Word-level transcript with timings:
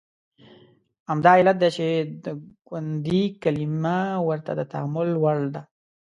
همدا 1.09 1.31
علت 1.39 1.57
دی 1.61 1.69
چې 1.77 1.87
د 2.25 2.27
ګوندي 2.67 3.23
کلمه 3.43 3.97
ورته 4.27 4.51
د 4.55 4.61
تامل 4.73 5.09
وړ 5.23 5.37
ده. 5.53 5.61